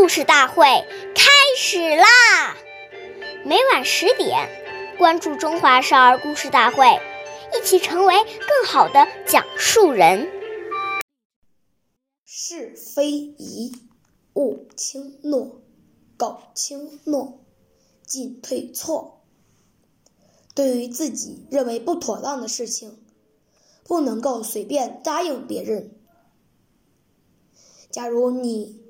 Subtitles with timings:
[0.00, 0.64] 故事大会
[1.14, 2.56] 开始啦！
[3.44, 4.48] 每晚十点，
[4.96, 6.86] 关注《中华少儿故事大会》，
[7.54, 10.26] 一起成为更好的讲述人。
[12.24, 13.72] 是非宜，
[14.32, 15.60] 勿轻诺；
[16.16, 17.44] 苟轻诺，
[18.06, 19.20] 进退错。
[20.54, 23.04] 对于自己认为不妥当的事情，
[23.84, 25.94] 不能够随便答应别人。
[27.90, 28.80] 假如你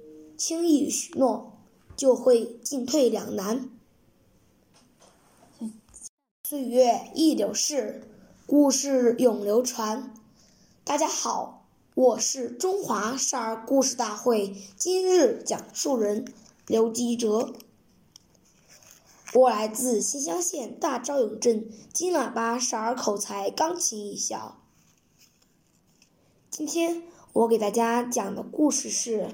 [0.40, 1.52] 轻易许诺，
[1.98, 3.68] 就会进退两难。
[6.48, 8.10] 岁月易流逝，
[8.46, 10.14] 故事永流传。
[10.82, 16.32] 大家好，我是中华少儿故事大会今日讲述人
[16.66, 17.52] 刘基哲。
[19.34, 24.58] 我来自新乡县大昭永镇金喇叭少儿口才钢琴艺校。
[26.50, 27.02] 今天
[27.34, 29.20] 我给大家讲的故事是《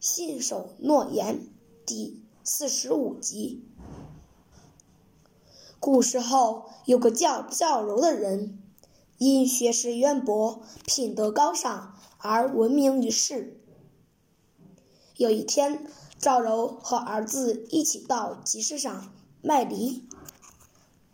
[0.00, 1.40] 信守诺言》
[1.84, 3.62] 第四十五集。
[5.78, 8.58] 古时候有个叫赵柔的人，
[9.18, 13.60] 因学识渊博、品德高尚而闻名于世。
[15.16, 15.86] 有一天，
[16.18, 20.08] 赵柔和儿子一起到集市上卖梨，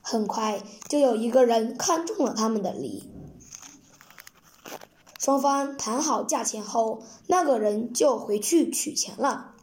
[0.00, 3.02] 很快就有一个人看中了他们的梨。
[5.26, 9.56] 双方谈好价钱后，那个人就回去取钱了。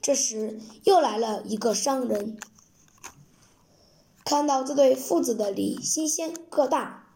[0.00, 2.38] 这时，又来了一个商人，
[4.24, 7.12] 看到这对父子的梨新鲜个大，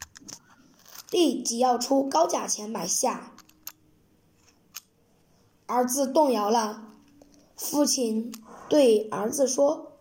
[1.10, 3.32] 立即要出高价钱买下。
[5.64, 6.92] 儿子动摇了，
[7.56, 8.30] 父亲
[8.68, 9.92] 对儿子说：“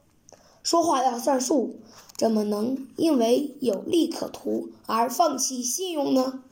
[0.61, 1.79] 说话要算数。”
[2.21, 6.43] 怎么能因为有利可图而放弃信用呢？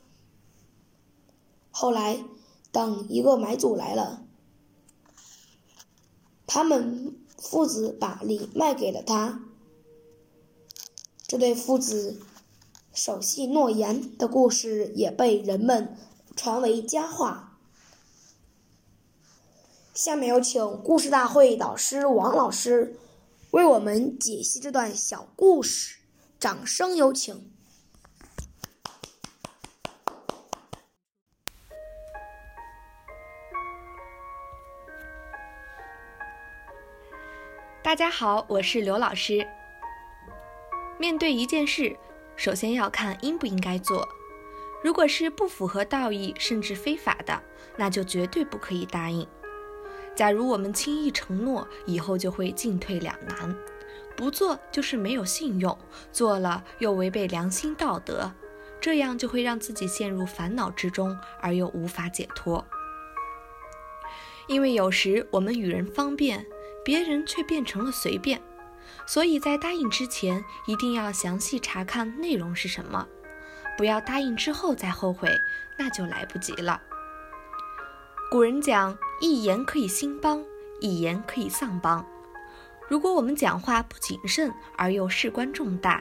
[1.70, 2.24] 后来，
[2.72, 4.24] 等一个买主来了，
[6.44, 9.42] 他们父子把梨卖给了他。
[11.28, 12.20] 这对父子
[12.92, 15.96] 守信诺言的故事也被人们
[16.34, 17.56] 传为佳话。
[19.94, 22.96] 下面有请故事大会导师王老师。
[23.52, 25.96] 为我们解析这段小故事，
[26.38, 27.50] 掌声有请。
[37.82, 39.44] 大家好，我是刘老师。
[40.96, 41.96] 面对一件事，
[42.36, 44.08] 首先要看应不应该做。
[44.80, 47.42] 如果是不符合道义甚至非法的，
[47.76, 49.26] 那就绝对不可以答应。
[50.14, 53.56] 假如我们轻易承诺，以后就会进退两难。
[54.16, 55.78] 不做就是没有信用，
[56.12, 58.30] 做了又违背良心道德，
[58.80, 62.66] 这样就会让自己陷入烦恼之中，而又无法解脱。
[64.46, 66.44] 因为有时我们与人方便，
[66.84, 68.42] 别人却变成了随便，
[69.06, 73.08] 所以在答应之前一定要详细查看内容是什么，
[73.78, 75.40] 不要答应之后再后悔，
[75.78, 76.82] 那就来不及了。
[78.30, 80.40] 古人讲：“一言可以兴邦，
[80.78, 82.06] 一言可以丧邦。”
[82.88, 86.00] 如果我们讲话不谨慎而又事关重大，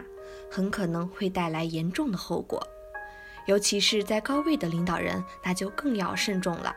[0.51, 2.61] 很可能会带来严重的后果。
[3.47, 6.75] 尤其是在高位的领导人，那就更要慎重了。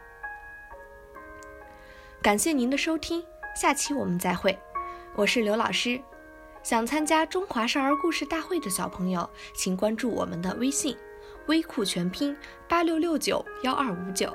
[2.22, 3.22] 感谢您的收听，
[3.54, 4.58] 下期我们再会。
[5.14, 6.00] 我是刘老师。
[6.62, 10.96] 想参加中华少儿故事大会的小朋友，请关注我们的微信
[11.48, 12.34] “微库全拼
[12.66, 14.34] 八六六九幺二五九”。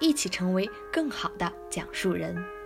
[0.00, 2.57] 一起成为更好的讲述人。